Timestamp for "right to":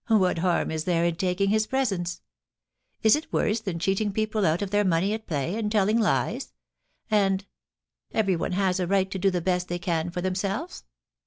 8.87-9.19